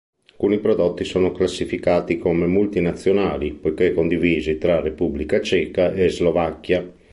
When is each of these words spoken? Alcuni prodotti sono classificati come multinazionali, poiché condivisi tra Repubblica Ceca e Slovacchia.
Alcuni 0.31 0.57
prodotti 0.57 1.03
sono 1.03 1.31
classificati 1.31 2.17
come 2.17 2.47
multinazionali, 2.47 3.51
poiché 3.53 3.93
condivisi 3.93 4.57
tra 4.57 4.79
Repubblica 4.79 5.39
Ceca 5.41 5.93
e 5.93 6.09
Slovacchia. 6.09 6.91